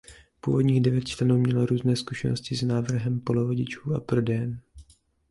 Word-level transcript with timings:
Původních 0.39 0.81
devět 0.81 1.01
členů 1.07 1.37
mělo 1.37 1.65
různé 1.65 1.95
zkušenosti 1.95 2.55
s 2.55 2.61
návrhem 2.61 3.19
polovodičů 3.19 3.93
a 3.95 3.99
prodejem. 3.99 4.59